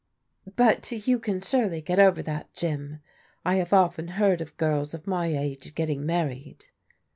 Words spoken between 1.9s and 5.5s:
over that, Jim. I have often heard of girls of my